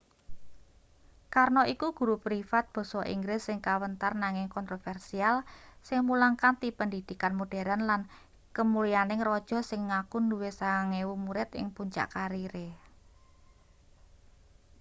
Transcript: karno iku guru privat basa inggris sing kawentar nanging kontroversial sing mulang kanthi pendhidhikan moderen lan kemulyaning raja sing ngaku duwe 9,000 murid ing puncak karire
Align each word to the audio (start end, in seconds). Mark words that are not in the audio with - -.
karno 1.33 1.61
iku 1.73 1.87
guru 1.99 2.15
privat 2.25 2.65
basa 2.75 3.01
inggris 3.15 3.41
sing 3.45 3.57
kawentar 3.67 4.11
nanging 4.23 4.47
kontroversial 4.55 5.35
sing 5.87 5.99
mulang 6.07 6.35
kanthi 6.41 6.69
pendhidhikan 6.79 7.33
moderen 7.39 7.81
lan 7.89 8.01
kemulyaning 8.55 9.21
raja 9.29 9.59
sing 9.69 9.81
ngaku 9.89 10.17
duwe 10.31 10.49
9,000 10.59 11.25
murid 11.25 11.49
ing 11.59 11.65
puncak 11.75 12.07
karire 12.15 12.67